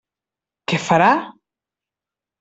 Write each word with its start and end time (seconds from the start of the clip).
Què 0.71 0.79
farà? 0.85 1.09